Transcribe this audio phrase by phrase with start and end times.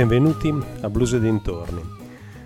[0.00, 0.50] Benvenuti
[0.80, 1.82] a Blues e dintorni.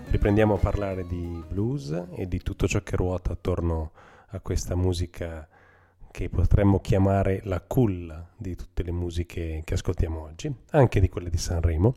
[0.09, 3.91] Riprendiamo a parlare di blues e di tutto ciò che ruota attorno
[4.31, 5.47] a questa musica
[6.11, 11.29] che potremmo chiamare la culla di tutte le musiche che ascoltiamo oggi, anche di quelle
[11.29, 11.95] di Sanremo.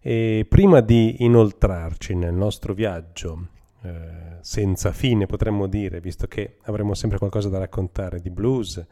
[0.00, 3.48] E prima di inoltrarci nel nostro viaggio
[3.82, 8.86] eh, senza fine, potremmo dire, visto che avremo sempre qualcosa da raccontare di blues,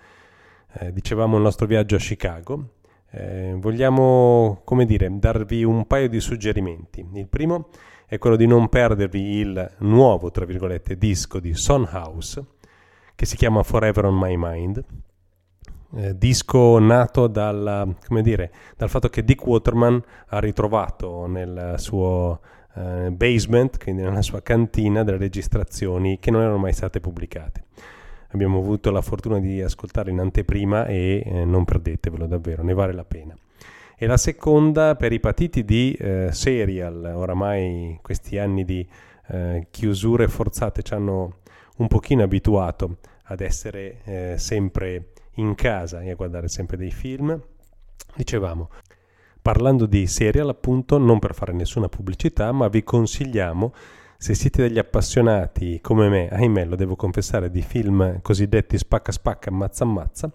[0.72, 2.80] eh, dicevamo il nostro viaggio a Chicago,
[3.14, 7.06] eh, vogliamo, come dire, darvi un paio di suggerimenti.
[7.14, 7.68] Il primo
[8.06, 12.44] è quello di non perdervi il nuovo, tra virgolette, disco di Son House,
[13.14, 14.84] che si chiama Forever on My Mind.
[15.94, 22.40] Eh, disco nato dal, dire, dal, fatto che Dick Waterman ha ritrovato nel suo
[22.74, 27.64] eh, basement, quindi nella sua cantina, delle registrazioni che non erano mai state pubblicate.
[28.32, 32.92] Abbiamo avuto la fortuna di ascoltarlo in anteprima e eh, non perdetevelo davvero, ne vale
[32.92, 33.36] la pena.
[33.96, 38.86] E la seconda per i patiti di eh, serial, oramai questi anni di
[39.28, 41.36] eh, chiusure forzate ci hanno
[41.76, 47.38] un pochino abituato ad essere eh, sempre in casa e a guardare sempre dei film.
[48.14, 48.70] Dicevamo,
[49.40, 53.72] parlando di serial appunto, non per fare nessuna pubblicità, ma vi consigliamo,
[54.22, 59.50] se siete degli appassionati come me, ahimè lo devo confessare, di film cosiddetti spacca spacca,
[59.50, 60.32] ammazza ammazza,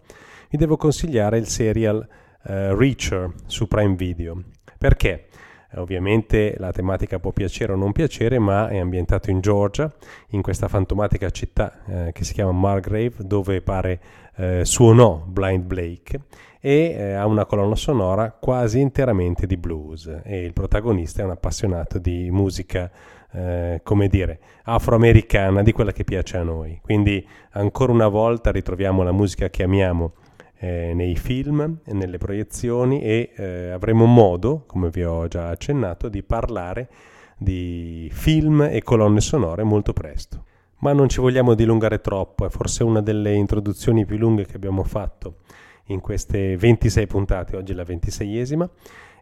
[0.50, 4.44] vi devo consigliare il serial uh, Reacher su Prime Video.
[4.78, 5.28] Perché?
[5.72, 9.90] Eh, ovviamente la tematica può piacere o non piacere, ma è ambientato in Georgia,
[10.32, 14.02] in questa fantomatica città eh, che si chiama Margrave, dove pare
[14.36, 16.20] eh, suonò Blind Blake
[16.60, 20.22] e eh, ha una colonna sonora quasi interamente di blues.
[20.24, 22.90] E il protagonista è un appassionato di musica
[23.32, 26.80] eh, come dire afroamericana di quella che piace a noi.
[26.82, 30.14] Quindi ancora una volta ritroviamo la musica che amiamo
[30.60, 36.24] eh, nei film nelle proiezioni e eh, avremo modo, come vi ho già accennato, di
[36.24, 36.90] parlare
[37.38, 40.46] di film e colonne sonore molto presto.
[40.80, 44.84] Ma non ci vogliamo dilungare troppo, è forse una delle introduzioni più lunghe che abbiamo
[44.84, 45.38] fatto
[45.88, 48.68] in queste 26 puntate, oggi è la 26esima.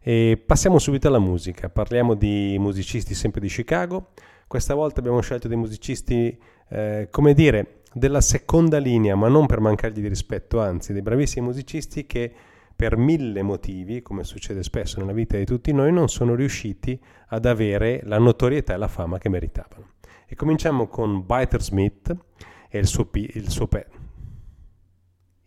[0.02, 4.10] E passiamo subito alla musica, parliamo di musicisti sempre di Chicago.
[4.48, 6.38] Questa volta abbiamo scelto dei musicisti,
[6.70, 11.46] eh, come dire, della seconda linea, ma non per mancargli di rispetto, anzi, dei bravissimi
[11.46, 12.32] musicisti che
[12.76, 17.46] per mille motivi, come succede spesso nella vita di tutti noi, non sono riusciti ad
[17.46, 19.94] avere la notorietà e la fama che meritavano.
[20.28, 22.16] E cominciamo con Biter Smith
[22.70, 23.88] e il suo, il suo, pe-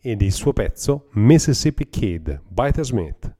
[0.01, 3.37] ed il suo pezzo Mississippi Kid, Biter Smith.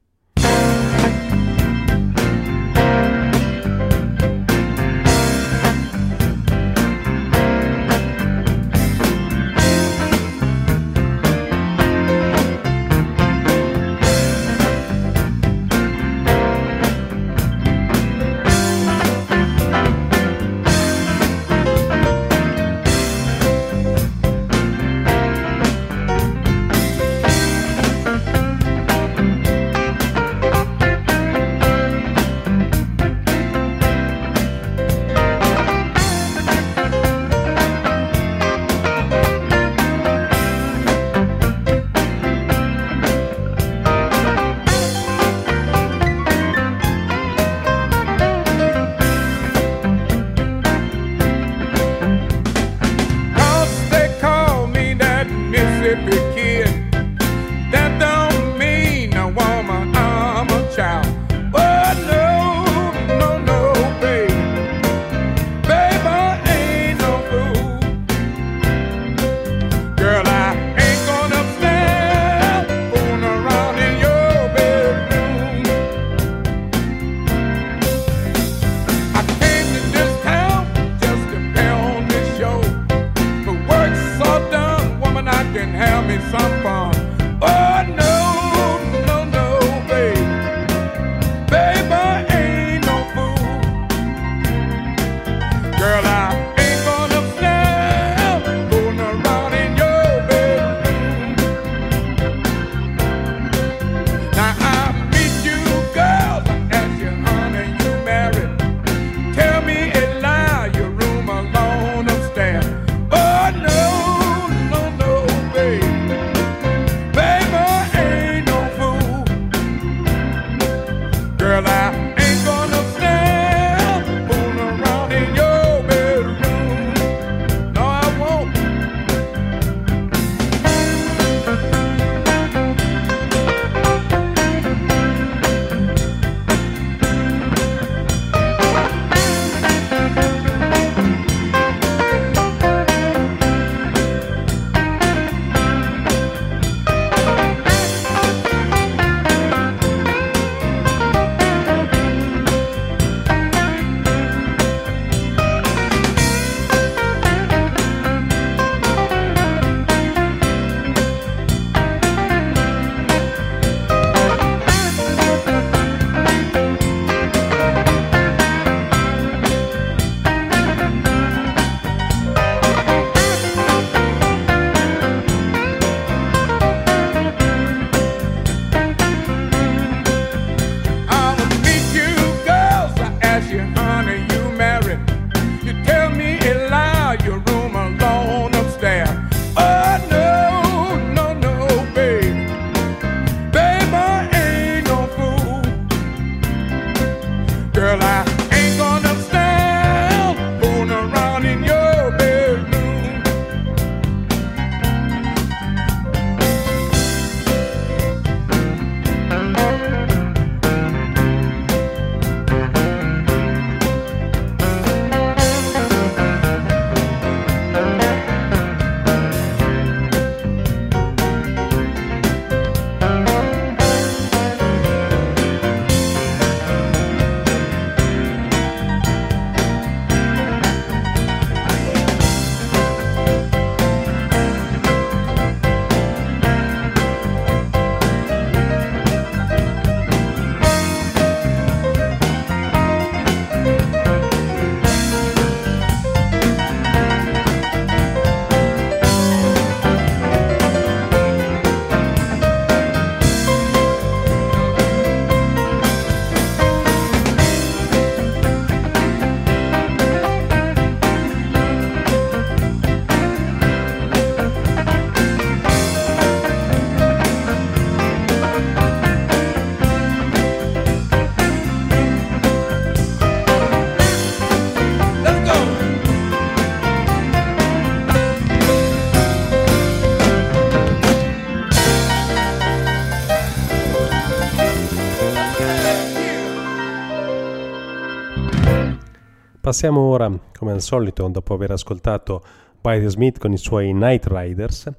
[289.70, 292.42] Passiamo ora, come al solito, dopo aver ascoltato
[292.80, 294.90] By Smith con i suoi Night Riders,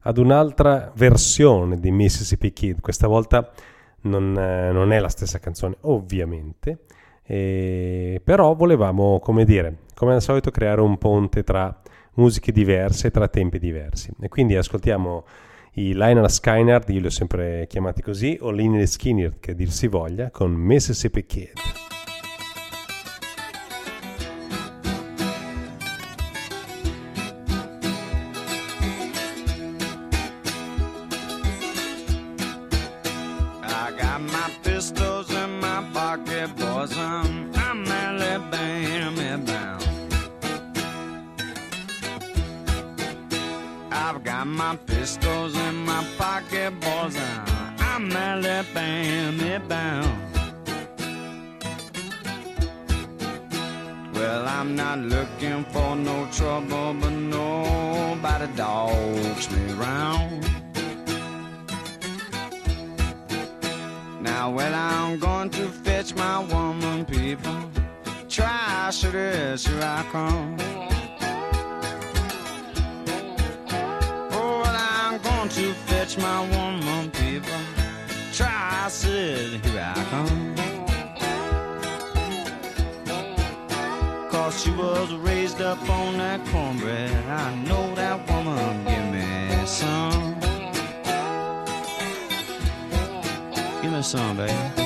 [0.00, 2.82] ad un'altra versione di Mississippi Kid.
[2.82, 3.50] Questa volta
[4.02, 6.80] non, eh, non è la stessa canzone, ovviamente,
[7.22, 11.80] eh, però volevamo, come dire, come al solito, creare un ponte tra
[12.16, 14.12] musiche diverse, tra tempi diversi.
[14.20, 15.24] E quindi ascoltiamo
[15.76, 19.86] i Lionel Skynyrd, io li ho sempre chiamati così, o Lionel Skinner, che dir si
[19.86, 21.52] voglia, con Mississippi Kid.
[44.78, 47.16] pistols in my pocket, boys,
[47.78, 50.30] I'm Alabama bound.
[54.14, 60.44] Well, I'm not looking for no trouble, but nobody dogs me round.
[64.20, 67.60] Now, well, I'm going to fetch my woman, people.
[68.28, 70.56] Try, sure, sure I come.
[75.50, 77.58] Won't you fetch my woman, people?
[78.32, 80.54] Try, I said, here I come.
[84.30, 87.10] Cause she was raised up on that cornbread.
[87.26, 90.38] I know that woman, give me some.
[93.82, 94.79] Give me some, baby.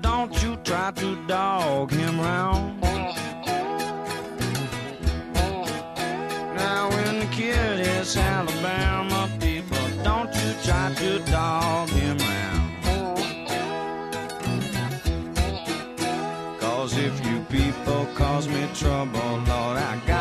[0.00, 2.80] Don't you try to dog him round.
[6.54, 12.70] Now, when the kid is Alabama people, don't you try to dog him round.
[16.60, 20.17] Cause if you people cause me trouble, Lord, I got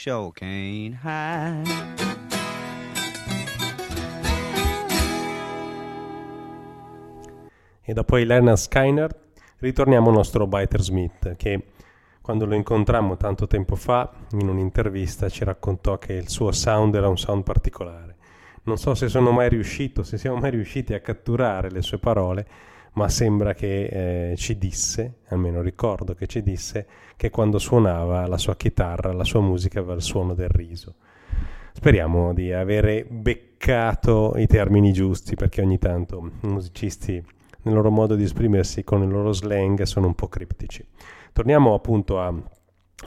[0.00, 1.68] sure can't hide.
[7.82, 9.14] E dopo Elena Skyner
[9.58, 11.66] ritorniamo al nostro Biter Smith che
[12.22, 17.08] quando lo incontrammo tanto tempo fa in un'intervista ci raccontò che il suo sound era
[17.08, 18.16] un sound particolare.
[18.62, 22.46] Non so se sono mai riuscito, se siamo mai riusciti a catturare le sue parole,
[22.92, 28.38] ma sembra che eh, ci disse, almeno ricordo che ci disse, che quando suonava la
[28.38, 30.94] sua chitarra, la sua musica aveva il suono del riso.
[31.72, 37.22] Speriamo di avere beccato i termini giusti, perché ogni tanto i musicisti
[37.62, 40.84] nel loro modo di esprimersi con il loro slang sono un po' criptici.
[41.32, 42.34] Torniamo appunto a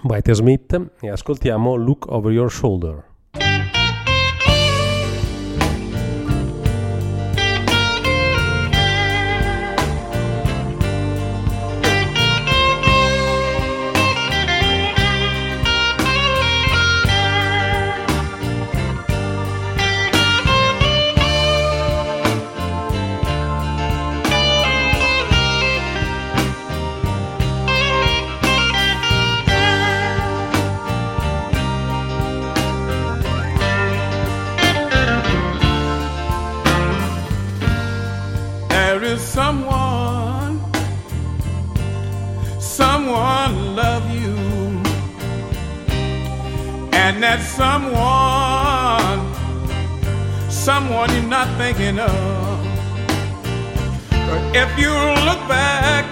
[0.03, 3.11] White Smith e ascoltiamo Look Over Your Shoulder.
[47.23, 49.21] That someone,
[50.51, 52.11] someone you're not thinking of.
[54.27, 54.91] But if you
[55.27, 56.03] look back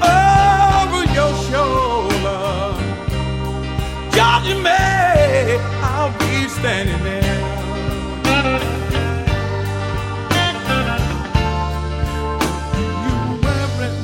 [0.00, 2.72] over your shoulder,
[4.14, 7.36] Georgia May, I'll be standing there.
[13.04, 13.98] You haven't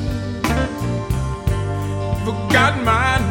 [2.25, 3.24] forgot my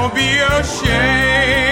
[0.00, 1.69] Don't be ashamed.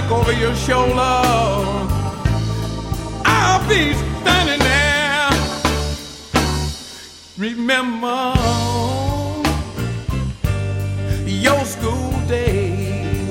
[0.00, 1.22] Back over your shoulder.
[3.24, 5.30] I'll be standing there.
[7.36, 8.34] Remember
[11.26, 13.24] your school day.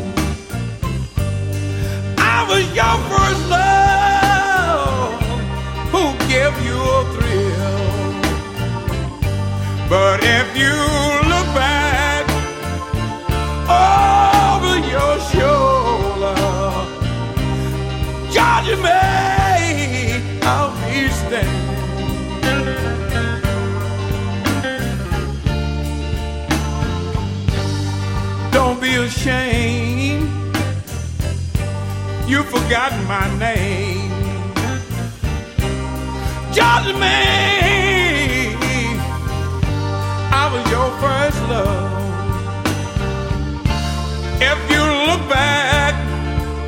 [2.36, 5.22] I was your first love
[5.94, 6.04] who
[6.34, 7.78] gave you a thrill.
[9.90, 11.17] But if you
[29.08, 29.38] Don't.
[32.28, 34.12] You've forgotten my name.
[36.52, 38.54] Georgia May,
[40.30, 41.88] I was your first love.
[44.41, 45.96] If you look back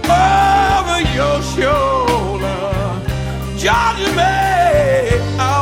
[0.07, 2.71] over your shoulder,
[3.57, 5.58] Georgia May, I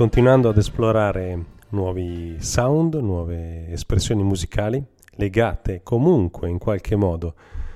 [0.00, 4.82] continuando ad esplorare nuovi sound, nuove espressioni musicali,
[5.16, 7.34] legate comunque in qualche modo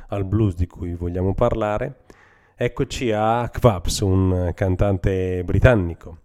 [0.09, 2.05] al blues di cui vogliamo parlare,
[2.57, 6.21] eccoci a Kvabs, un cantante britannico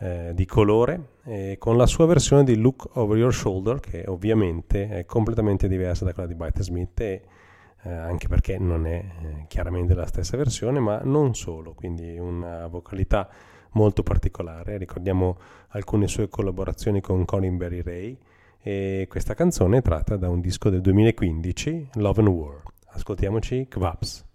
[0.00, 4.90] eh, di colore, eh, con la sua versione di Look Over Your Shoulder, che ovviamente
[4.90, 7.22] è completamente diversa da quella di Bite Smith e
[7.84, 12.66] eh, anche perché non è eh, chiaramente la stessa versione, ma non solo, quindi una
[12.66, 13.30] vocalità
[13.72, 14.78] molto particolare.
[14.78, 18.18] Ricordiamo alcune sue collaborazioni con Colin Berry Ray
[18.60, 22.62] e questa canzone è tratta da un disco del 2015, Love and War.
[22.90, 24.26] Ascoltiamoci Kvaps.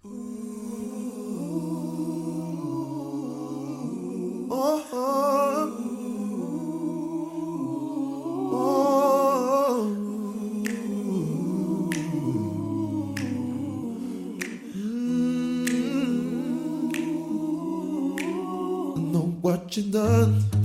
[19.64, 20.63] What you done.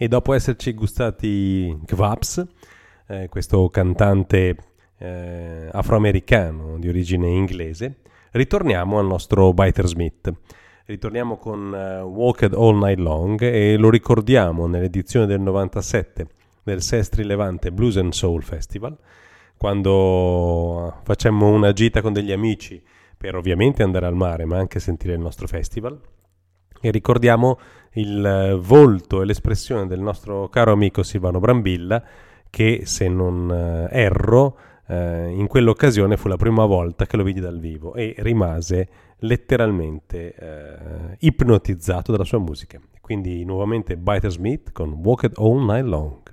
[0.00, 2.46] E dopo esserci gustati Kvaps,
[3.08, 4.56] eh, questo cantante
[4.96, 7.96] eh, afroamericano di origine inglese,
[8.30, 10.32] ritorniamo al nostro Biter Smith.
[10.84, 16.28] Ritorniamo con eh, Walked All Night Long e lo ricordiamo nell'edizione del 97
[16.62, 18.96] del Sestri Levante Blues and Soul Festival,
[19.56, 22.80] quando facemmo una gita con degli amici
[23.16, 25.98] per ovviamente andare al mare ma anche sentire il nostro festival
[26.80, 27.58] e ricordiamo
[27.92, 32.02] il eh, volto e l'espressione del nostro caro amico Silvano Brambilla
[32.50, 37.40] che se non eh, erro eh, in quell'occasione fu la prima volta che lo vidi
[37.40, 38.88] dal vivo e rimase
[39.18, 42.80] letteralmente eh, ipnotizzato dalla sua musica.
[43.00, 46.27] Quindi nuovamente Biter Smith con Walked All Night Long.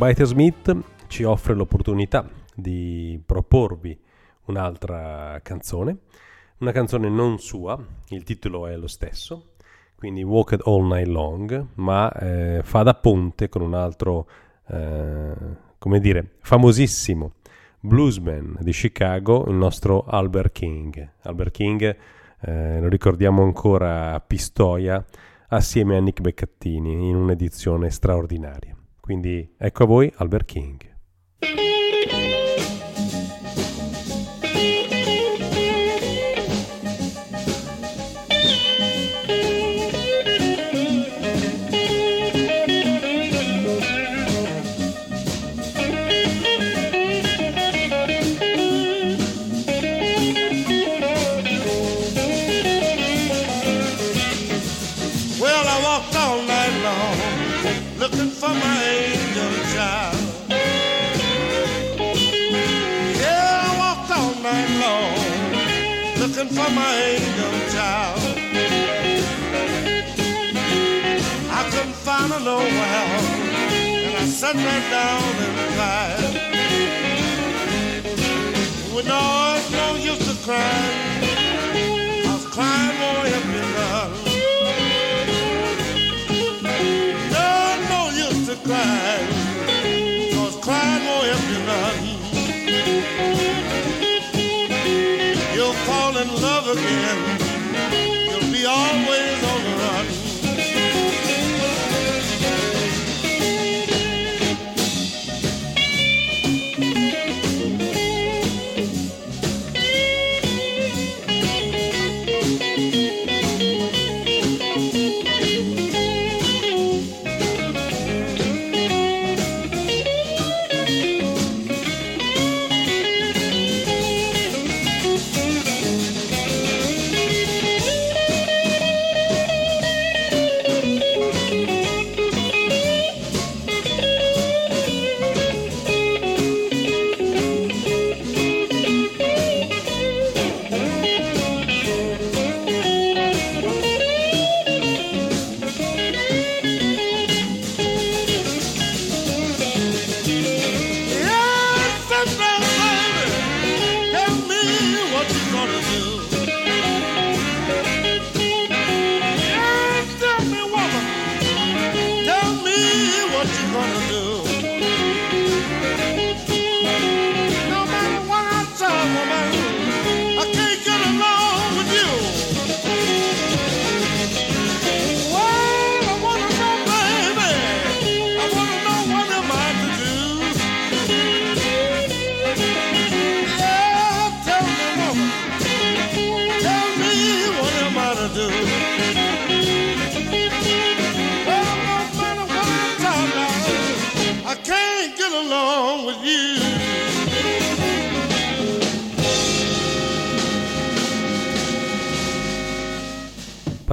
[0.00, 0.74] Bitersmith
[1.08, 4.00] ci offre l'opportunità di proporvi
[4.46, 5.94] un'altra canzone,
[6.60, 9.50] una canzone non sua, il titolo è lo stesso,
[9.94, 14.26] quindi Walk It All Night Long, ma eh, fa da ponte con un altro,
[14.68, 15.34] eh,
[15.76, 17.34] come dire, famosissimo
[17.80, 21.12] bluesman di Chicago, il nostro Albert King.
[21.24, 21.96] Albert King
[22.40, 25.04] eh, lo ricordiamo ancora a Pistoia
[25.48, 28.74] assieme a Nick Beccattini in un'edizione straordinaria.
[29.10, 30.78] Quindi ecco a voi Albert King.
[74.40, 76.34] sunrise down in the light.
[78.94, 81.20] When all no use to cry,
[82.24, 84.12] Just cry more if you love.
[87.36, 87.50] No,
[87.92, 89.18] no use to cry,
[90.32, 91.98] I cry more if you love.
[95.54, 97.29] You'll fall in love again.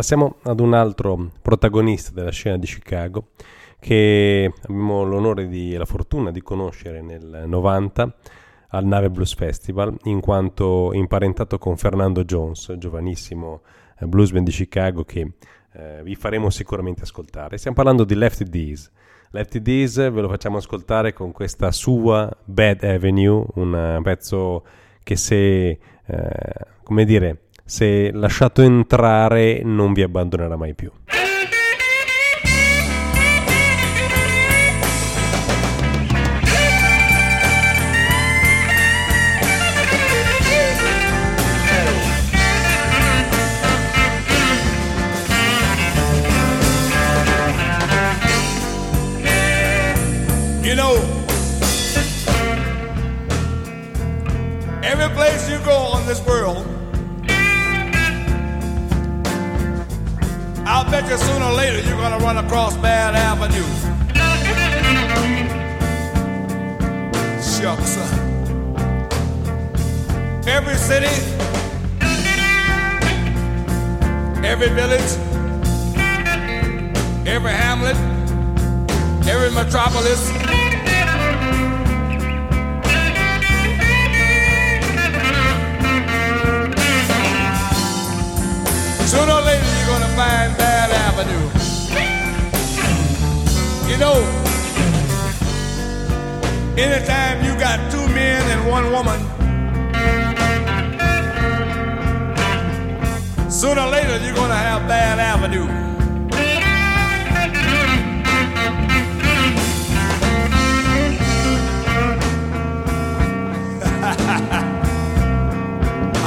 [0.07, 3.31] Passiamo ad un altro protagonista della scena di Chicago
[3.77, 8.15] che abbiamo l'onore e la fortuna di conoscere nel 90
[8.69, 13.63] al Nave Blues Festival in quanto imparentato con Fernando Jones, giovanissimo
[13.99, 15.33] eh, bluesman di Chicago che
[15.73, 17.57] eh, vi faremo sicuramente ascoltare.
[17.57, 18.89] Stiamo parlando di Lefty D's.
[19.31, 24.63] Lefty D's ve lo facciamo ascoltare con questa sua Bad Avenue, un pezzo
[25.03, 25.79] che se, eh,
[26.81, 30.89] come dire, se lasciato entrare non vi abbandonerà mai più.
[60.87, 63.67] I'll bet you sooner or later you're gonna run across Bad Avenue.
[67.43, 67.97] Shucks.
[67.97, 68.07] Uh.
[70.47, 71.11] Every city,
[74.45, 75.11] every village,
[77.27, 77.97] every hamlet,
[79.27, 80.31] every metropolis.
[89.11, 89.66] Sooner or later
[90.17, 91.45] Bad Avenue.
[93.87, 94.15] You know,
[96.75, 99.19] anytime you got two men and one woman,
[103.51, 105.67] sooner or later you're gonna have Bad Avenue.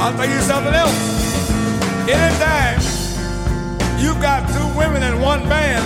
[0.01, 2.07] I'll tell you something else.
[2.07, 2.80] Anytime
[4.01, 5.85] you got two women in one band,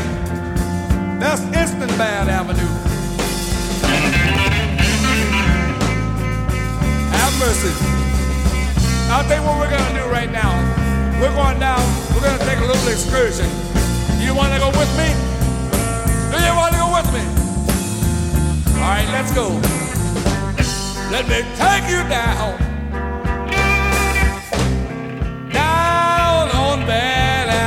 [1.21, 2.71] that's instant bad avenue.
[7.11, 7.73] Have mercy.
[9.27, 10.51] Tell you what we're gonna do right now.
[11.19, 11.81] We're going down,
[12.13, 13.49] we're gonna take a little excursion.
[14.19, 15.09] You wanna go with me?
[16.31, 17.23] Do you wanna go with me?
[18.75, 19.49] All right, let's go.
[21.11, 22.07] Let me take you.
[22.09, 22.64] Down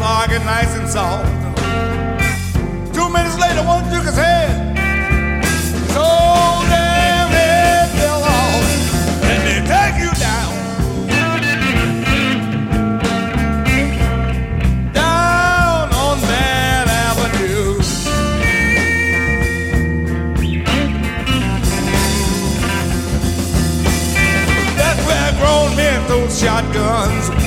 [0.00, 1.26] arguing nice and soft.
[2.94, 4.76] Two minutes later, one took his head.
[5.92, 6.04] So
[6.70, 8.64] damn it fell off.
[9.22, 10.52] Let me take you down.
[14.92, 17.78] Down on Bad Avenue.
[24.76, 27.37] That's where grown men throw shotguns.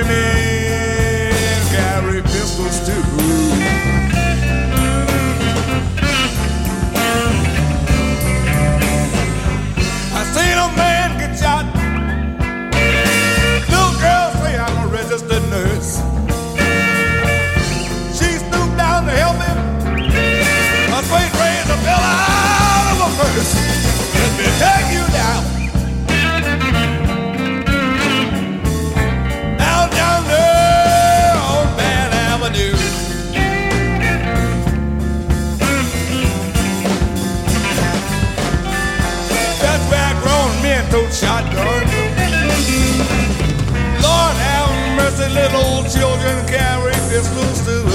[0.00, 0.37] Women
[47.40, 47.87] blues to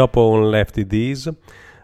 [0.00, 1.34] dopo un Lefty These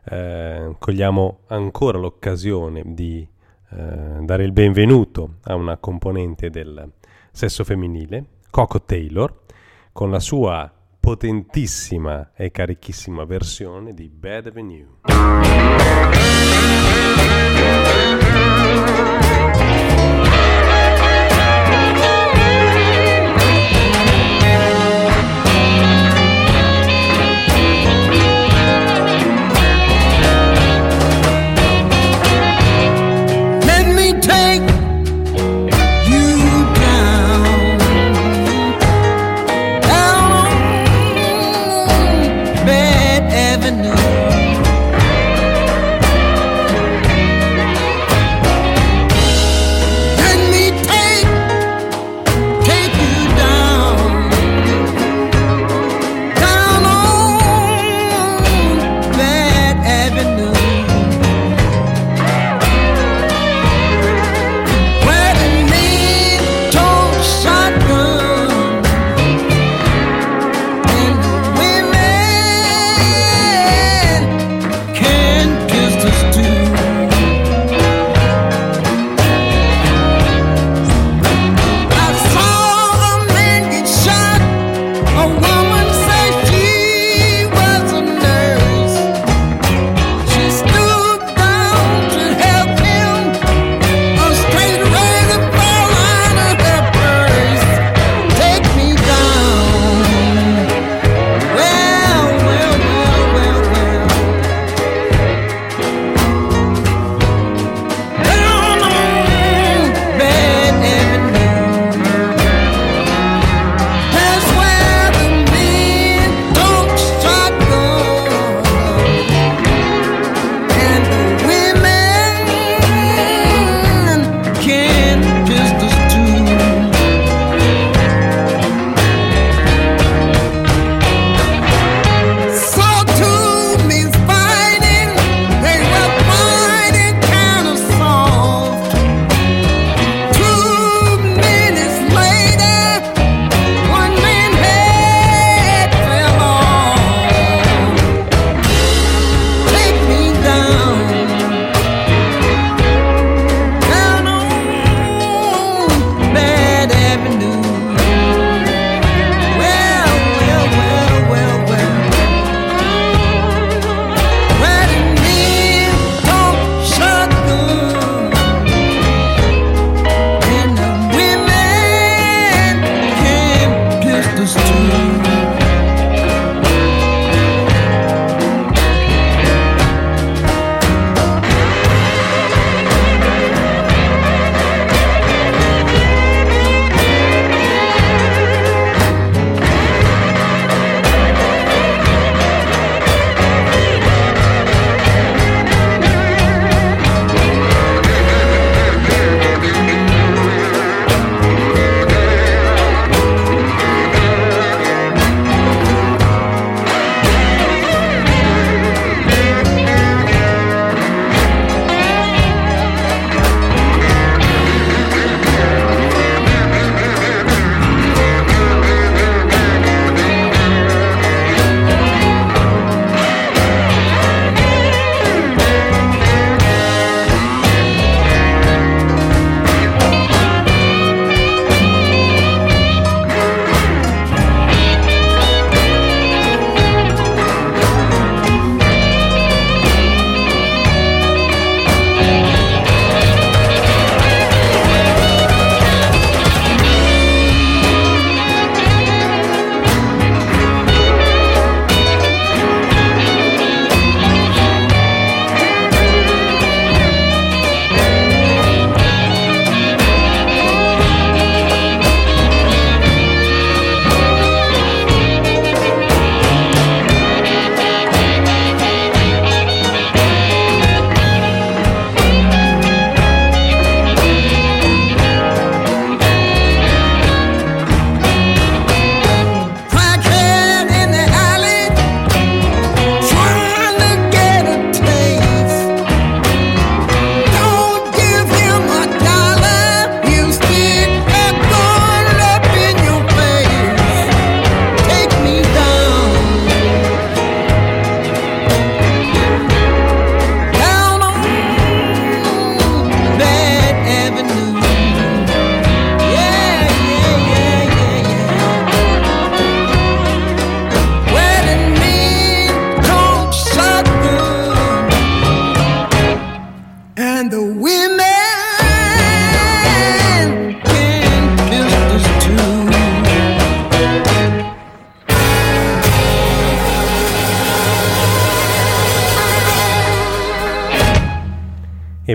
[0.04, 3.28] eh, cogliamo ancora l'occasione di
[3.72, 6.92] eh, dare il benvenuto a una componente del
[7.30, 9.40] sesso femminile, Coco Taylor,
[9.92, 14.86] con la sua potentissima e carichissima versione di Bad Avenue.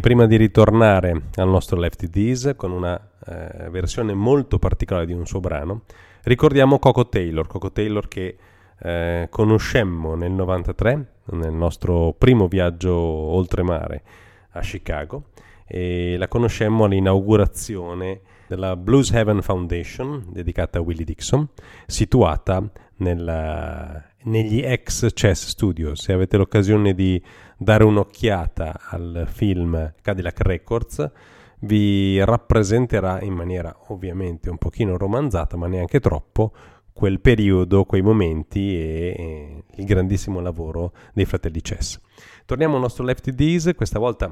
[0.02, 5.26] Prima di ritornare al nostro Lefty Dees con una eh, versione molto particolare di un
[5.26, 5.84] suo brano,
[6.24, 8.36] ricordiamo Coco Taylor, Coco Taylor che
[8.78, 14.04] eh, conoscemmo nel 93, nel nostro primo viaggio oltremare
[14.52, 15.26] a Chicago,
[15.66, 18.20] e la conoscemmo all'inaugurazione
[18.52, 21.48] della Blues Heaven Foundation, dedicata a Willie Dixon,
[21.86, 26.02] situata nella, negli ex Chess Studios.
[26.02, 27.24] Se avete l'occasione di
[27.58, 31.12] dare un'occhiata al film Cadillac Records,
[31.60, 36.52] vi rappresenterà in maniera ovviamente un pochino romanzata, ma neanche troppo,
[36.92, 42.02] quel periodo, quei momenti e, e il grandissimo lavoro dei fratelli Chess.
[42.44, 44.30] Torniamo al nostro Lefty Days, questa volta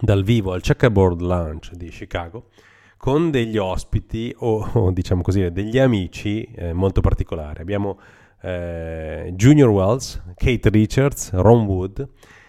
[0.00, 2.48] dal vivo al Checkerboard Lounge di Chicago
[2.96, 7.60] con degli ospiti o, o diciamo così degli amici eh, molto particolari.
[7.60, 7.98] Abbiamo
[8.42, 12.08] eh, Junior Wells, Kate Richards, Ron Wood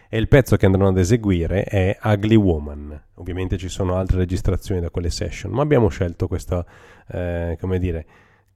[0.09, 3.03] e il pezzo che andranno ad eseguire è Ugly Woman.
[3.15, 6.65] Ovviamente ci sono altre registrazioni da quelle session, ma abbiamo scelto questa,
[7.07, 8.05] eh, come dire,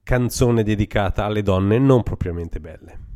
[0.02, 3.10] canzone dedicata alle donne non propriamente belle.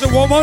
[0.00, 0.42] A woman.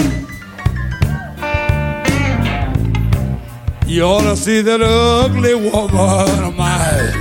[3.87, 7.13] You ought to see that ugly woman of mine.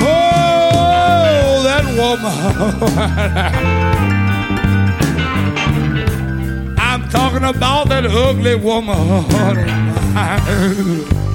[0.00, 2.36] Oh, that woman.
[6.78, 9.26] I'm talking about that ugly woman.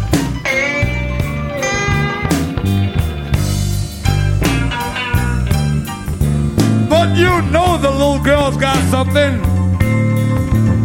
[7.07, 9.39] But you know the little girl's got something.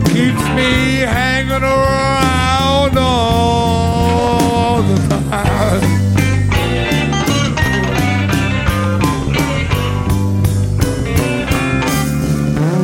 [0.05, 5.83] Keeps me hanging around all the time.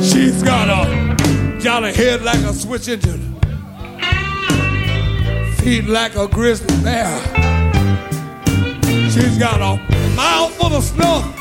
[0.03, 3.37] She's got a jolly head like a switch engine,
[5.59, 7.21] feet like a grizzly bear.
[9.11, 9.79] She's got a
[10.17, 11.38] mouth full of snuff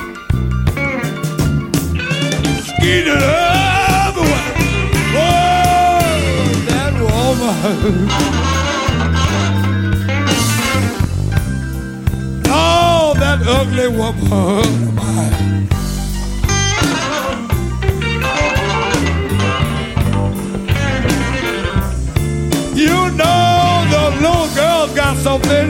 [2.87, 4.53] skeeted everywhere.
[5.19, 5.99] Oh,
[6.69, 8.07] that woman.
[12.47, 14.69] Oh, that ugly woman.
[22.73, 25.67] You know the little girl's got something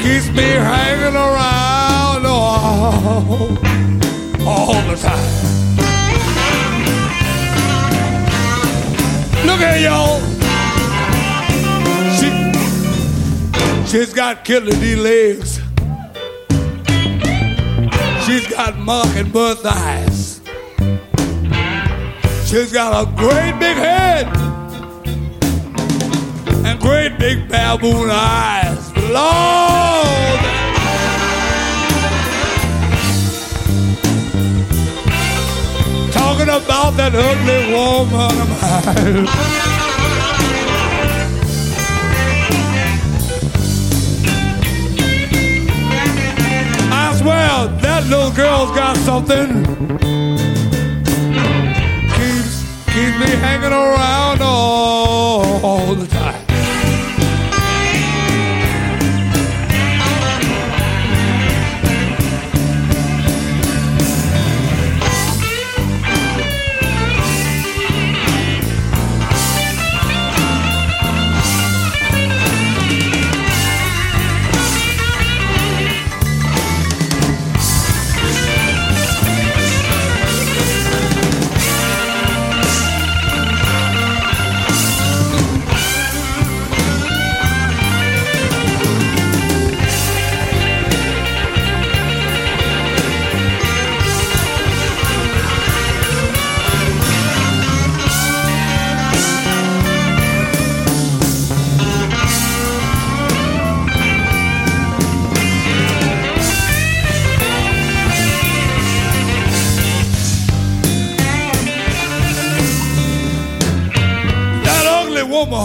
[0.00, 2.24] keeps me hanging around.
[2.24, 3.56] Oh
[4.46, 5.46] all the time.
[9.44, 10.20] Look at y'all.
[12.16, 12.28] She,
[13.90, 15.60] she's got killer D legs.
[18.24, 20.40] She's got mockingbird eyes.
[22.46, 24.26] She's got a great big head
[26.64, 28.92] and great big baboon eyes.
[29.10, 30.55] Lord,
[36.36, 39.26] talking about that ugly woman of mine.
[46.92, 49.64] I swear that little girl's got something.
[52.16, 55.05] Keeps keeps me hanging around all,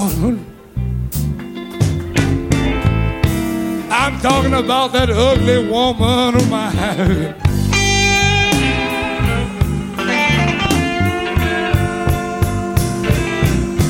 [0.02, 0.46] woman.
[3.92, 7.36] I'm talking about that ugly woman of mine.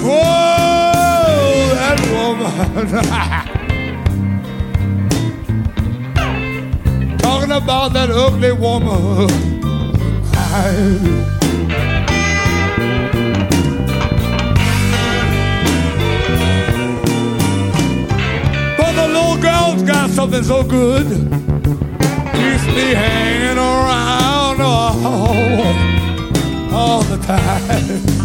[0.04, 0.92] Whoa,
[1.44, 2.88] oh, that woman.
[7.20, 9.28] talking about that ugly woman.
[10.34, 11.31] But
[19.72, 21.08] girl's got something so good.
[21.08, 25.06] Keeps me hanging around all,
[26.74, 28.21] all the time.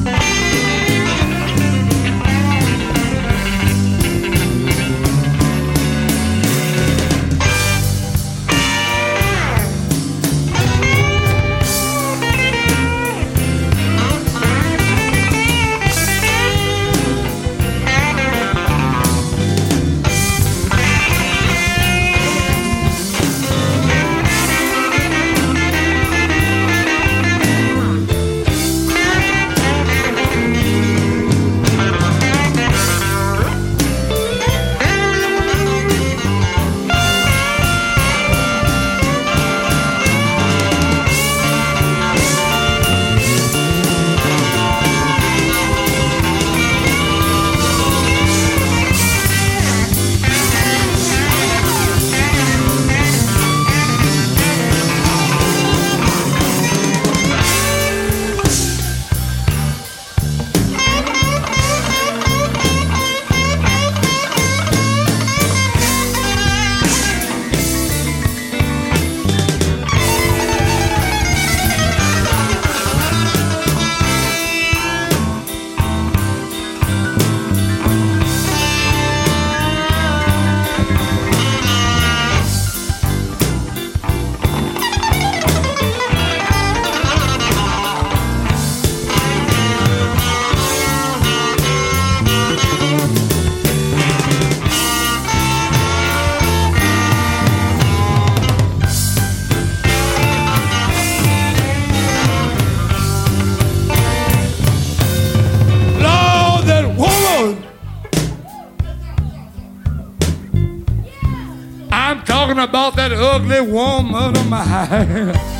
[113.37, 115.35] Ugly woman of mine.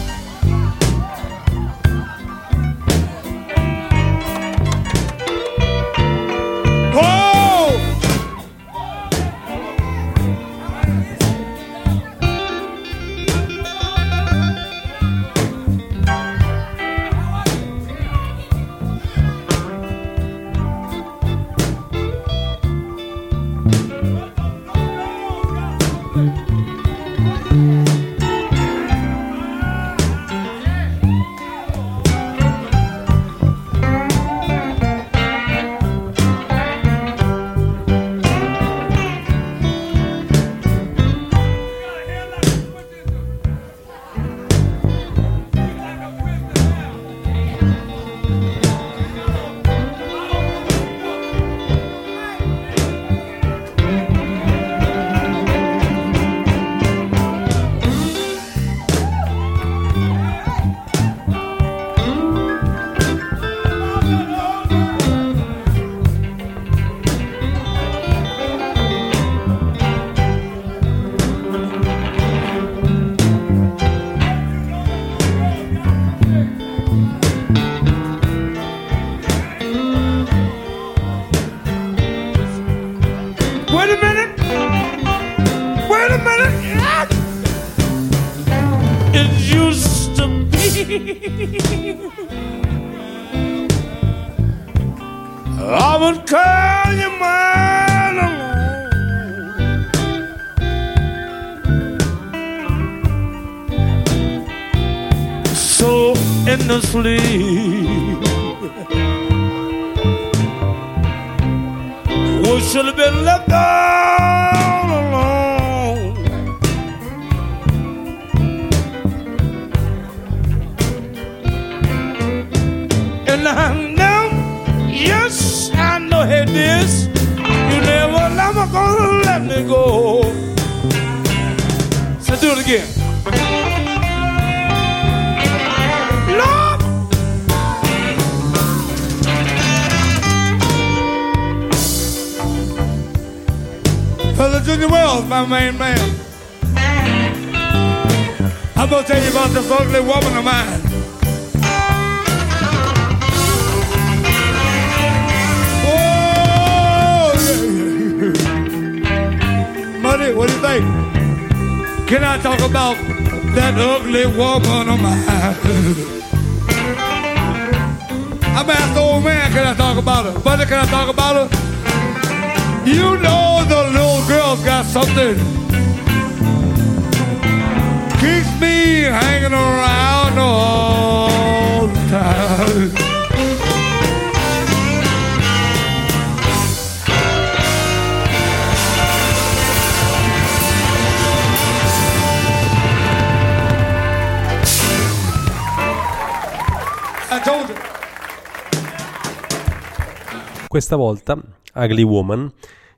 [200.87, 201.37] Questa volta
[201.75, 202.49] Ugly Woman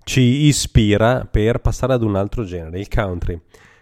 [0.05, 3.41] ci ispira per passare ad un altro genere, il country,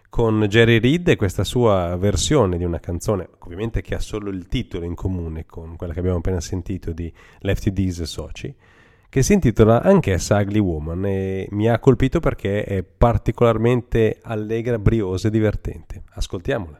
[0.09, 4.47] con Jerry Reed e questa sua versione di una canzone, ovviamente che ha solo il
[4.47, 8.55] titolo in comune con quella che abbiamo appena sentito di Lefty D's e Soci,
[9.09, 15.27] che si intitola anch'essa Ugly Woman e mi ha colpito perché è particolarmente allegra, briosa
[15.27, 16.05] e divertente.
[16.11, 16.79] Ascoltiamola.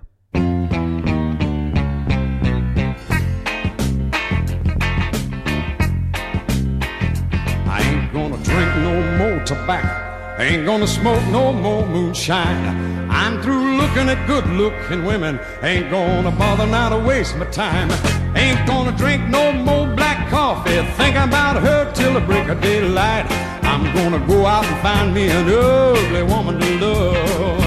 [9.57, 10.07] Tobacco.
[10.39, 13.11] Ain't gonna smoke no more moonshine.
[13.11, 15.41] I'm through looking at good looking women.
[15.63, 17.91] Ain't gonna bother now to waste my time.
[18.37, 20.83] Ain't gonna drink no more black coffee.
[20.99, 23.25] Think about her till the break of daylight.
[23.63, 27.61] I'm gonna go out and find me an ugly woman to love.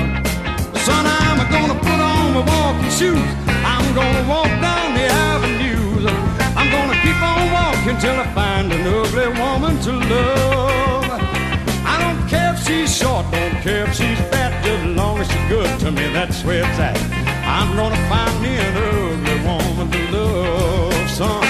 [0.85, 3.29] Son, I'm gonna put on my walking shoes.
[3.73, 6.05] I'm gonna walk down the avenues.
[6.59, 10.58] I'm gonna keep on walking till I find an ugly woman to love.
[12.69, 16.05] She's short, don't care if she's fat, just as long as she's good to me,
[16.13, 16.97] that's where it's at.
[17.57, 21.43] I'm gonna find me an ugly woman to love, son.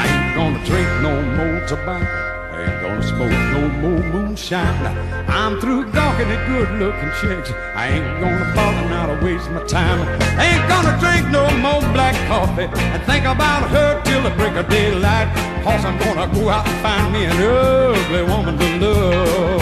[0.00, 2.18] I ain't gonna drink no more tobacco.
[2.54, 5.28] I ain't gonna smoke no more moonshine.
[5.28, 7.50] I'm through gawking at good looking chicks.
[7.74, 10.00] I ain't gonna bother now to waste my time.
[10.38, 14.68] Ain't gonna drink no more black coffee and think about her till the break of
[14.68, 15.28] daylight.
[15.64, 19.60] Cause I'm gonna go out and find me an ugly woman to love.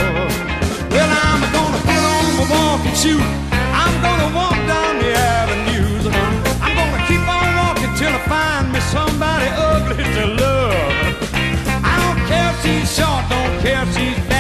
[0.93, 3.33] Well, I'm gonna put on my walking shoes.
[3.53, 6.07] I'm gonna walk down the avenues.
[6.65, 10.77] I'm gonna keep on walking till I find me somebody ugly to love.
[11.83, 14.36] I don't care if she's short, don't care if she's fat,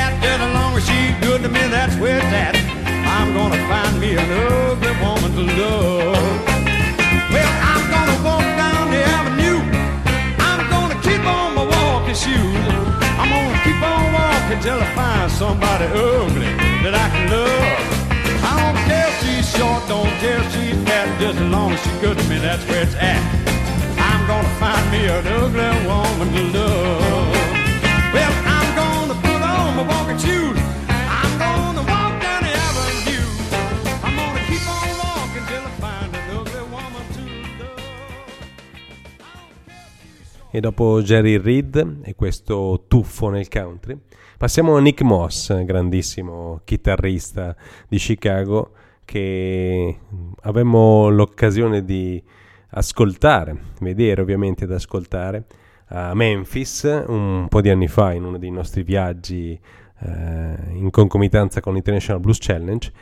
[1.86, 2.56] that's where it's at.
[3.06, 6.18] I'm gonna find me an ugly woman to love.
[7.30, 9.60] Well, I'm gonna walk down the avenue.
[10.42, 12.66] I'm gonna keep on my walking shoes.
[13.22, 16.50] I'm gonna keep on walking till I find somebody ugly
[16.82, 17.78] that I can love.
[18.50, 21.78] I don't care if she's short, don't care if she's fat, just as long as
[21.84, 23.22] she's good to me, that's where it's at.
[24.10, 27.30] I'm gonna find me an ugly woman to love.
[28.10, 30.58] Well, I'm gonna put on my walking shoes.
[40.56, 43.94] E dopo Jerry Reed e questo tuffo nel country,
[44.38, 47.54] passiamo a Nick Moss, grandissimo chitarrista
[47.86, 48.70] di Chicago
[49.04, 49.98] che
[50.44, 52.22] avemmo l'occasione di
[52.70, 55.44] ascoltare, vedere ovviamente ed ascoltare
[55.88, 59.60] a Memphis un po' di anni fa in uno dei nostri viaggi
[59.98, 62.92] eh, in concomitanza con l'International Blues Challenge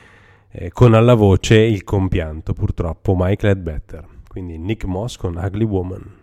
[0.50, 4.04] eh, con alla voce il compianto purtroppo Michael Ledbetter.
[4.26, 6.22] Quindi Nick Moss con Ugly Woman.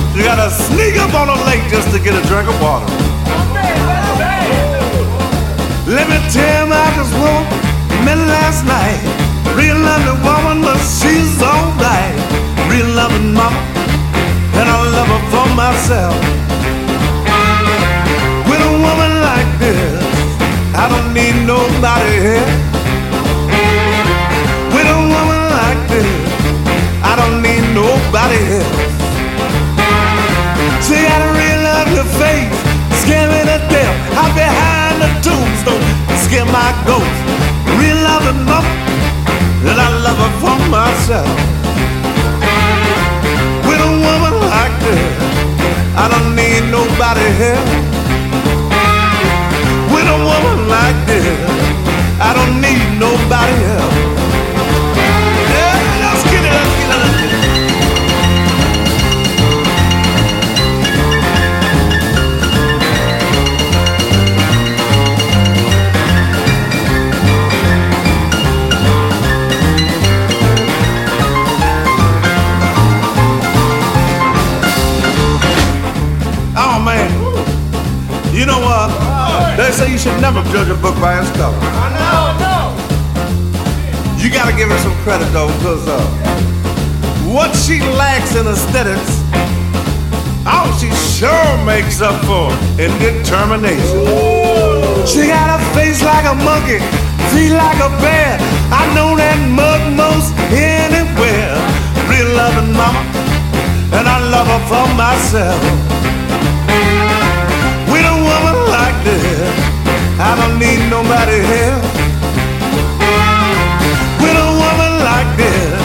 [0.13, 2.85] She got to sneak up on a lake just to get a drink of water.
[5.87, 7.61] Let me tell you about this woman
[8.05, 8.99] met last night.
[9.55, 12.15] Real lovely woman, but she's alright.
[12.69, 13.61] Real loving mama,
[14.59, 16.15] and I love her for myself.
[18.49, 20.03] With a woman like this,
[20.75, 22.53] I don't need nobody here.
[24.75, 26.09] With a woman like this,
[27.03, 28.80] I don't need nobody else.
[30.85, 32.57] She got a real ugly face,
[33.01, 33.97] scare me to death.
[34.17, 35.83] Hide behind the tombstone,
[36.25, 37.17] scare my ghost.
[37.79, 38.73] Real loving mama,
[39.69, 41.29] and I love her for myself.
[43.67, 45.15] With a woman like this,
[45.95, 47.71] I don't need nobody else.
[49.93, 51.39] With a woman like this,
[52.19, 53.97] I don't need nobody else.
[55.55, 56.51] Yeah, let's get it,
[56.89, 57.50] let's get it.
[78.41, 78.89] You know what?
[79.55, 81.53] They say you should never judge a book by its cover.
[81.61, 82.65] I know, I know.
[84.17, 86.01] You gotta give her some credit though, because uh,
[87.29, 89.21] what she lacks in aesthetics,
[90.49, 90.89] oh, she
[91.21, 92.49] sure makes up for
[92.81, 94.09] in determination.
[95.05, 96.81] She got a face like a monkey,
[97.29, 98.41] feet like a bear.
[98.73, 101.53] I know that mug most anywhere.
[102.09, 103.05] Real loving mama,
[103.93, 106.00] and I love her for myself.
[110.23, 111.97] I don't need nobody else.
[114.21, 115.81] With a woman like this,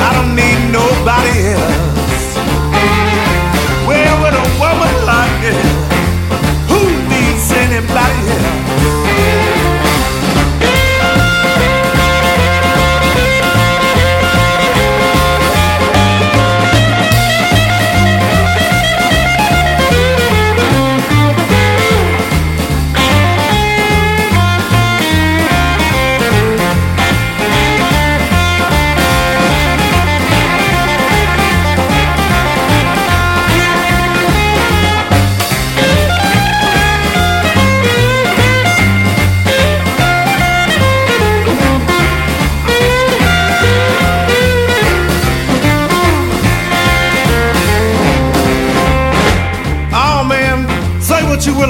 [0.00, 2.24] I don't need nobody else.
[3.86, 5.70] Well, with a woman like this,
[6.70, 8.71] who needs anybody else?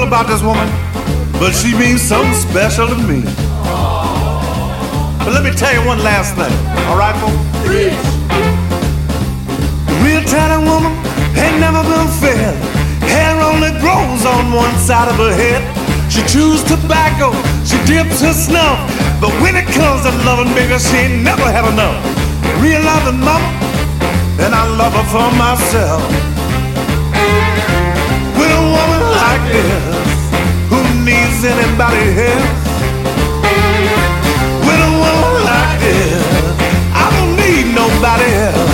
[0.07, 0.67] About this woman,
[1.39, 3.23] but she means something special to me.
[5.23, 6.51] But let me tell you one last thing,
[6.91, 7.39] all right, folks?
[10.03, 10.91] Real talented woman
[11.39, 12.53] ain't never been fed.
[13.07, 15.63] Hair only grows on one side of her head.
[16.11, 17.31] She chews tobacco,
[17.63, 18.77] she dips her snuff.
[19.21, 21.95] But when it comes to loving, baby, she ain't never had enough.
[22.61, 23.47] Real loving mama,
[24.43, 26.03] and I love her for myself.
[28.35, 29.92] With a woman like this,
[31.33, 32.41] needs anybody here?
[34.65, 36.23] With a woman like this,
[36.93, 38.72] I don't need nobody else.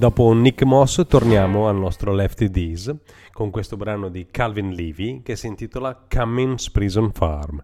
[0.00, 2.90] Dopo Nick Moss torniamo al nostro Lefty D's
[3.34, 7.62] con questo brano di Calvin Levy che si intitola Cummins Prison Farm.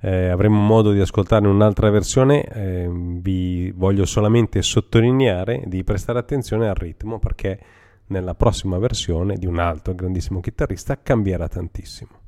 [0.00, 6.68] Eh, avremo modo di ascoltarne un'altra versione, eh, vi voglio solamente sottolineare di prestare attenzione
[6.68, 7.60] al ritmo perché
[8.06, 12.23] nella prossima versione di un altro grandissimo chitarrista cambierà tantissimo.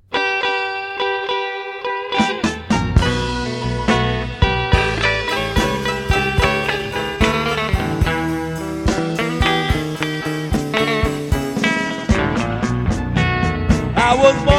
[14.07, 14.56] I was born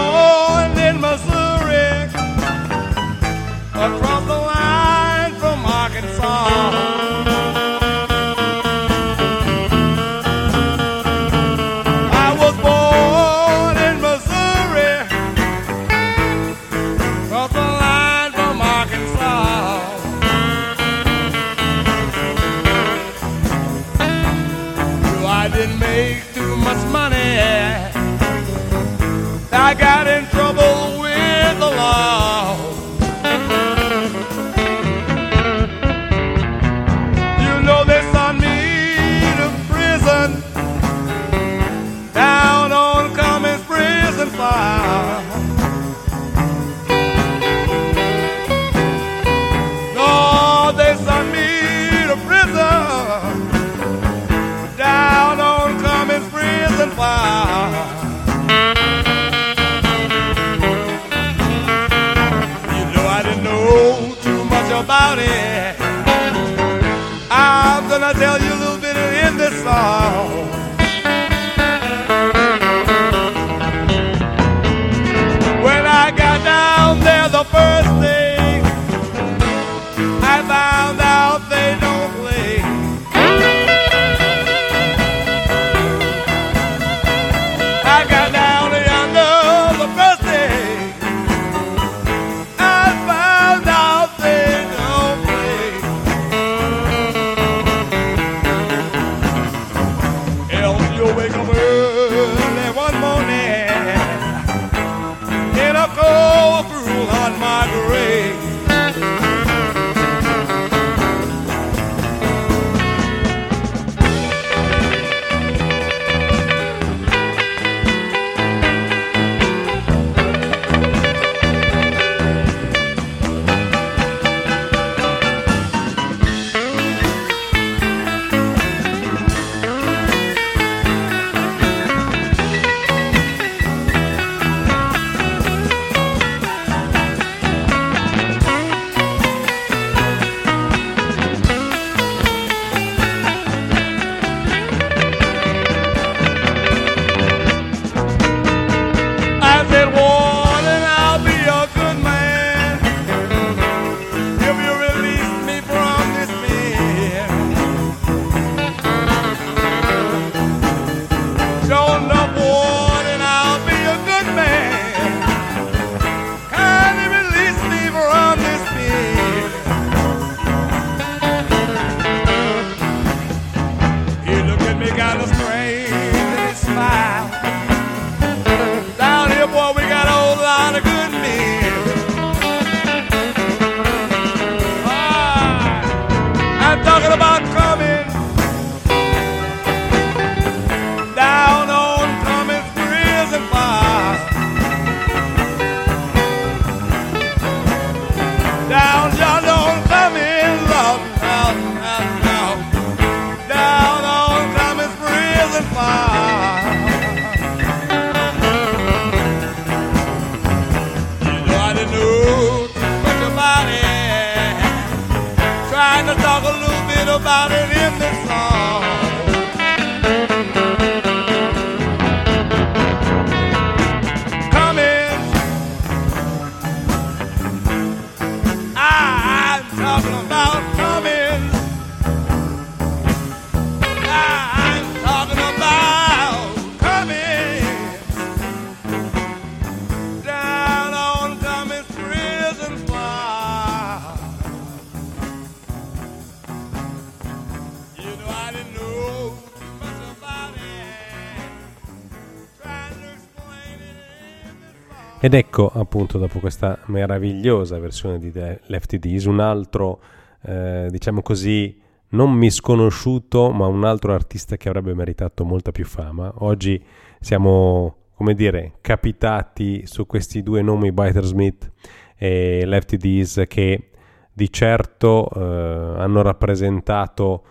[255.27, 259.99] Ed ecco appunto dopo questa meravigliosa versione di The Lefty D's un altro,
[260.41, 261.77] eh, diciamo così,
[262.11, 266.31] non misconosciuto, ma un altro artista che avrebbe meritato molta più fama.
[266.37, 266.81] Oggi
[267.19, 271.73] siamo, come dire, capitati su questi due nomi, Biter Smith
[272.15, 273.89] e Lefty D's, che
[274.31, 277.43] di certo eh, hanno rappresentato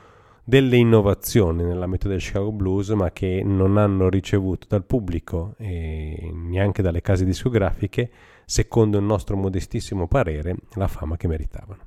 [0.48, 6.82] delle innovazioni nell'ambito del Chicago Blues, ma che non hanno ricevuto dal pubblico e neanche
[6.82, 8.08] dalle case discografiche,
[8.44, 11.80] secondo il nostro modestissimo parere, la fama che meritavano.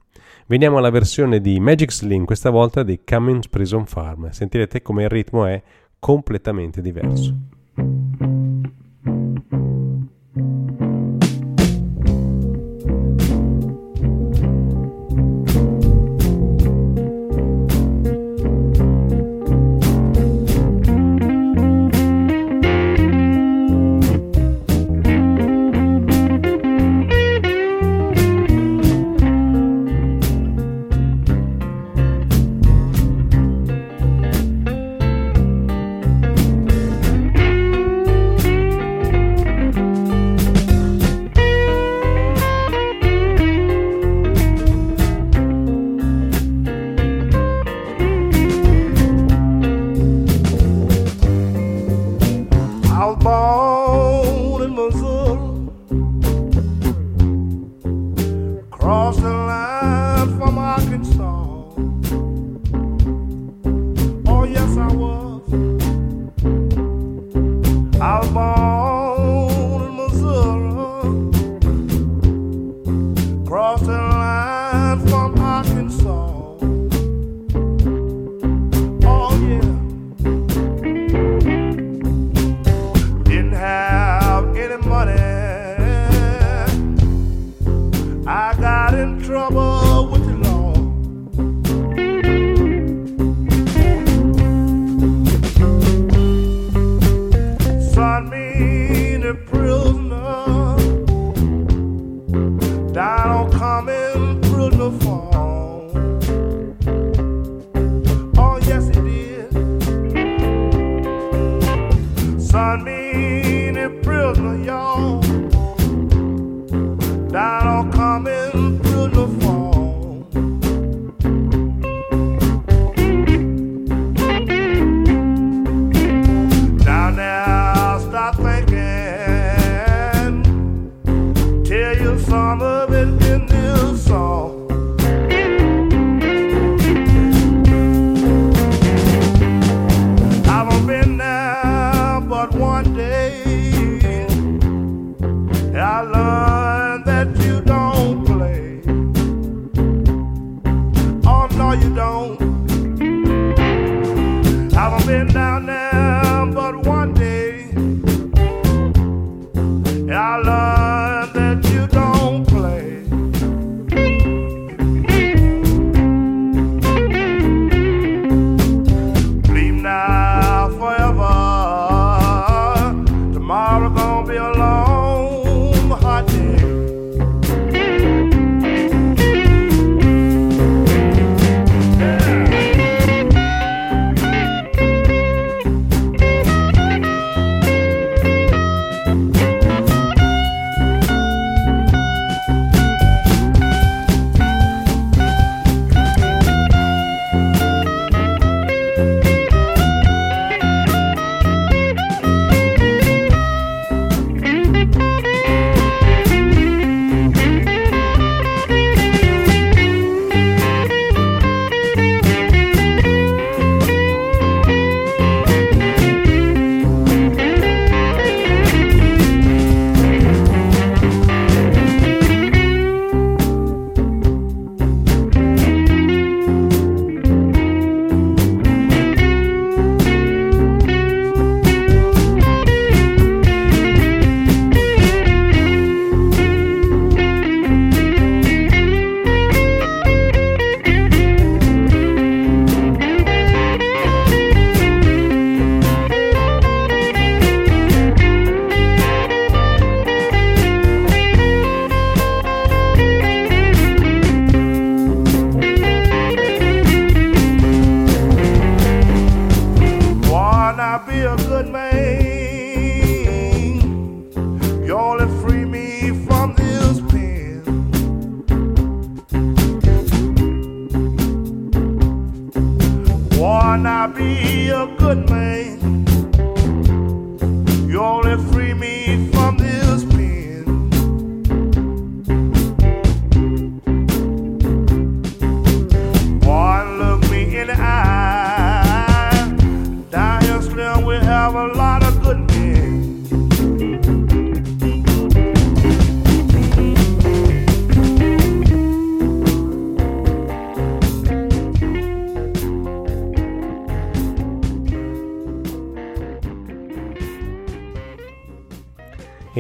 [0.46, 4.30] Veniamo alla versione di Magic Sling, questa volta di Cummins Prison Farm.
[4.30, 5.64] Sentirete come il ritmo è
[5.98, 7.34] completamente diverso.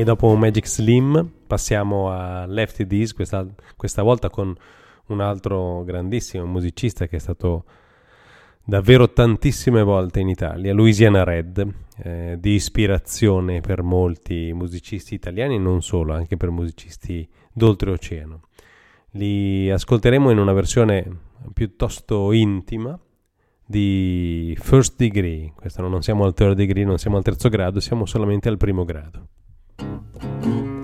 [0.10, 3.45] Dopo Magic Slim passiamo a Lefty Dees, questa,
[3.76, 4.56] questa volta con
[5.07, 7.65] un altro grandissimo musicista che è stato
[8.64, 15.60] davvero tantissime volte in Italia, Louisiana Red, eh, di ispirazione per molti musicisti italiani e
[15.60, 18.41] non solo, anche per musicisti d'oltreoceano.
[19.11, 21.06] Li ascolteremo in una versione
[21.53, 22.99] piuttosto intima
[23.64, 28.07] di First Degree, questo non siamo al third degree, non siamo al terzo grado, siamo
[28.07, 29.27] solamente al primo grado.
[29.80, 30.78] thank you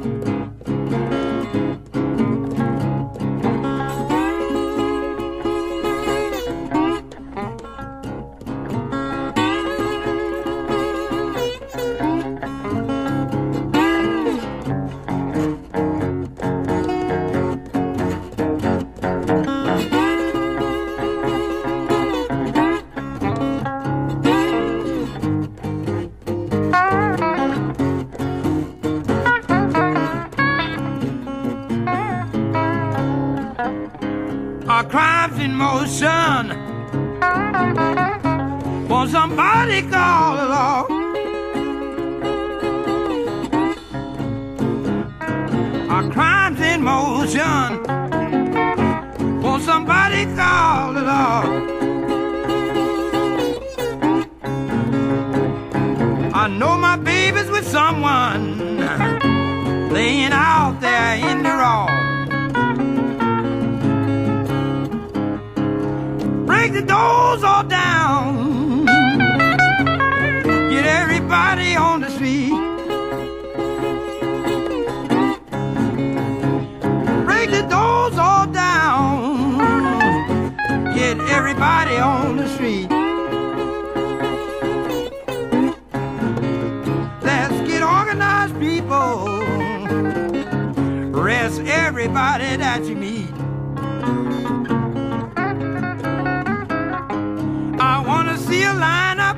[39.82, 40.88] call the law?
[45.90, 47.84] Our crimes in motion.
[49.42, 51.44] Won't somebody call the law?
[56.34, 58.78] I know my baby's with someone
[59.92, 62.06] laying out there in the raw.
[66.66, 68.45] break the doors all down.
[92.06, 93.34] Everybody that you meet.
[97.82, 99.38] I wanna see a lineup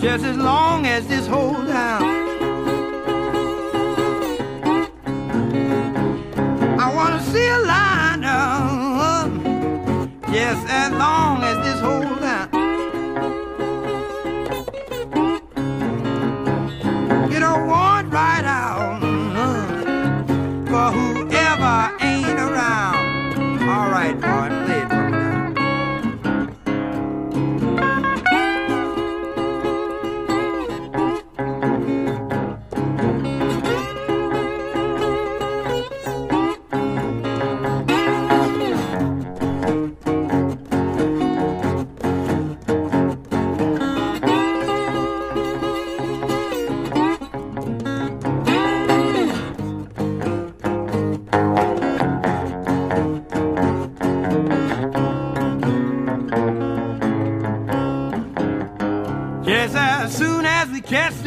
[0.00, 2.09] just as long as this whole town.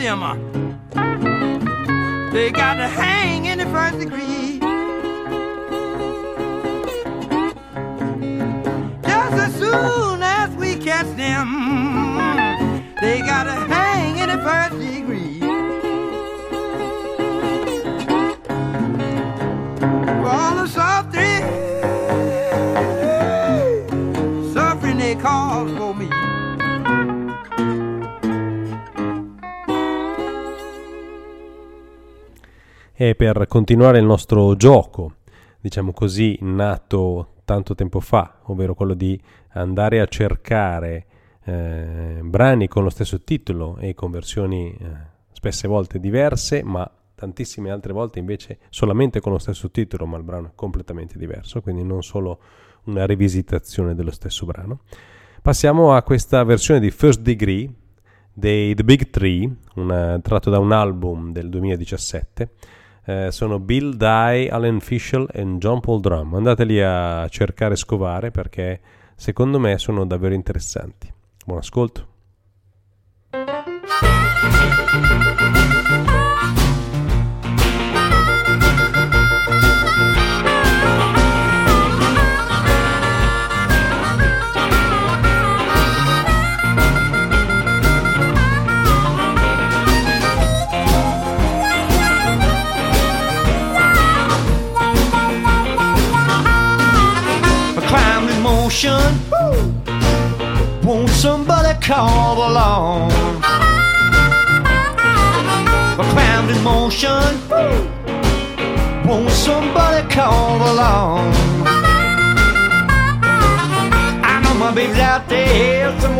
[0.03, 0.42] 子呀嘛。
[33.15, 35.15] Per continuare il nostro gioco,
[35.59, 39.19] diciamo così, nato tanto tempo fa, ovvero quello di
[39.53, 41.05] andare a cercare
[41.43, 44.87] eh, brani con lo stesso titolo e con versioni eh,
[45.31, 50.23] spesse volte diverse, ma tantissime altre volte invece solamente con lo stesso titolo, ma il
[50.23, 52.39] brano è completamente diverso, quindi non solo
[52.85, 54.81] una rivisitazione dello stesso brano.
[55.41, 57.71] Passiamo a questa versione di First Degree
[58.33, 62.51] dei The Big Three, una, tratto da un album del 2017.
[63.05, 66.35] Eh, sono Bill Dye, Alan Fischel e John Paul Drum.
[66.35, 68.79] Andateli a cercare e scovare perché
[69.15, 71.11] secondo me sono davvero interessanti.
[71.45, 72.12] Buon ascolto.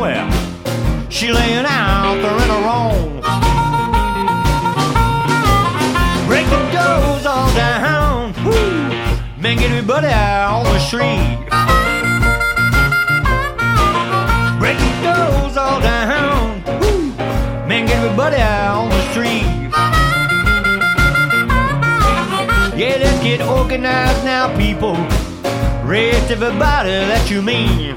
[0.04, 0.30] There.
[1.10, 3.22] She laying out there in her own.
[6.28, 8.34] Breaking doors all down.
[8.44, 8.90] Woo.
[9.42, 11.38] Man, get everybody out on the street.
[14.60, 16.64] Breaking doors all down.
[16.82, 17.12] Woo.
[17.68, 19.48] Man, get everybody out on the street.
[22.76, 24.96] Yeah, let's get organized now, people.
[25.88, 27.96] Rest everybody that you mean.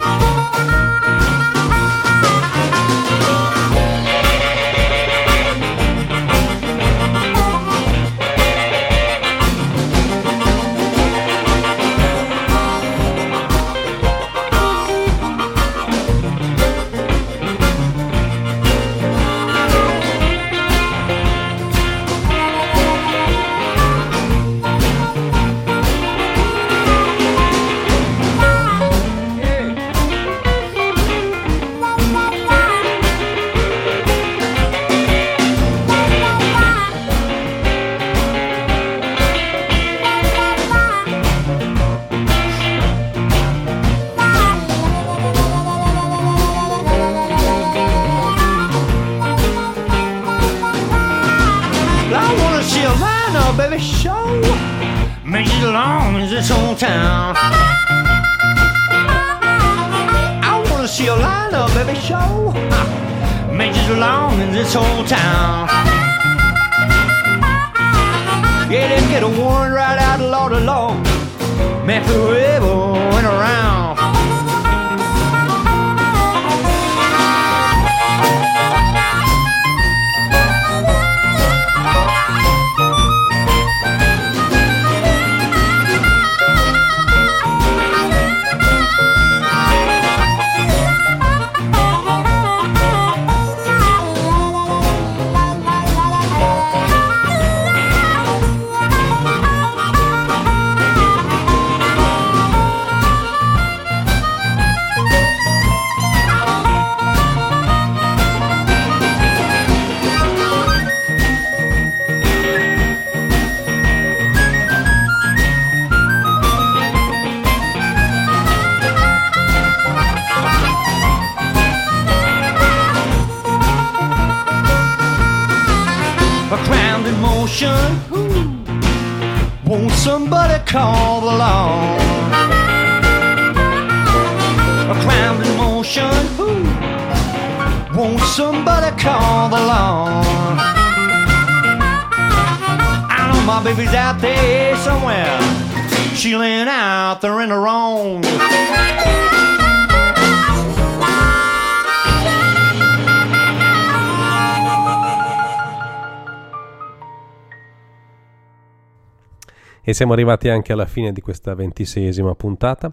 [159.97, 162.93] Siamo arrivati anche alla fine di questa ventiseiesima puntata.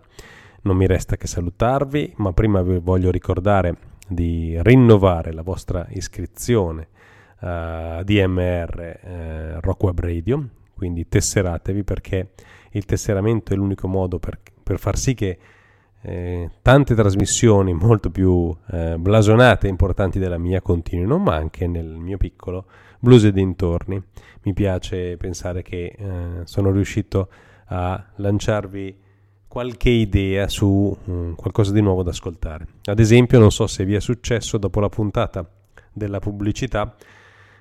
[0.62, 3.76] Non mi resta che salutarvi, ma prima vi voglio ricordare
[4.08, 6.88] di rinnovare la vostra iscrizione
[7.40, 12.30] a DMR eh, Rock Web Radio, quindi tesseratevi perché
[12.72, 15.38] il tesseramento è l'unico modo per, per far sì che
[16.04, 21.86] eh, tante trasmissioni molto più eh, blasonate e importanti della mia continuino, ma anche nel
[21.86, 22.66] mio piccolo
[23.04, 24.02] blues e dintorni.
[24.44, 27.28] Mi piace pensare che eh, sono riuscito
[27.66, 28.98] a lanciarvi
[29.46, 32.66] qualche idea su mm, qualcosa di nuovo da ascoltare.
[32.86, 35.46] Ad esempio, non so se vi è successo dopo la puntata
[35.92, 36.96] della pubblicità,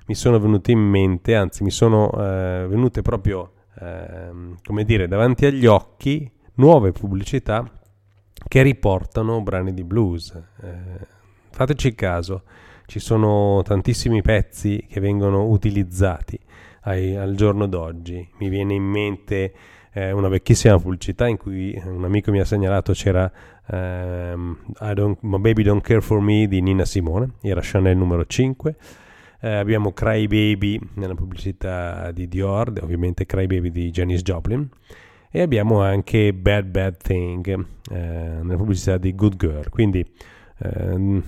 [0.07, 5.45] mi sono venute in mente, anzi mi sono eh, venute proprio, ehm, come dire, davanti
[5.45, 7.69] agli occhi nuove pubblicità
[8.47, 10.31] che riportano brani di blues.
[10.63, 11.07] Eh,
[11.51, 12.43] fateci caso,
[12.93, 16.39] ci sono tantissimi pezzi che vengono utilizzati
[16.83, 18.29] ai, al giorno d'oggi.
[18.39, 19.55] Mi viene in mente
[19.95, 23.33] eh, una vecchissima pubblicità in cui un amico mi ha segnalato c'era
[23.69, 24.59] um,
[25.21, 28.77] My Baby Don't Care For Me di Nina Simone, era Chanel numero 5.
[29.41, 34.69] Eh, abbiamo Cry Baby nella pubblicità di Dior, ovviamente Cry Baby di Janis Joplin.
[35.31, 37.49] E abbiamo anche Bad Bad Thing
[37.91, 39.71] eh, nella pubblicità di Good Girl.
[39.71, 40.07] Quindi
[40.59, 41.23] ehm,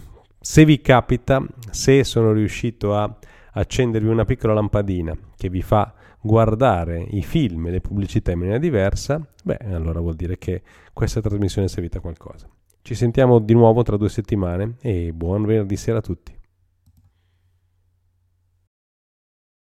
[0.46, 3.10] se vi capita, se sono riuscito a
[3.52, 8.58] accendervi una piccola lampadina che vi fa guardare i film e le pubblicità in maniera
[8.58, 10.60] diversa, beh, allora vuol dire che
[10.92, 12.46] questa trasmissione è servita a qualcosa.
[12.82, 16.33] Ci sentiamo di nuovo tra due settimane e buon venerdì sera a tutti.